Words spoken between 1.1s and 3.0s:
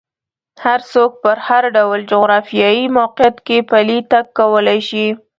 په هر ډول جغرافیایي